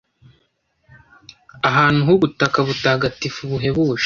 ahantu 1.69 2.01
h'ubutaka 2.07 2.59
butagatiku 2.67 3.39
buhebuje 3.51 3.99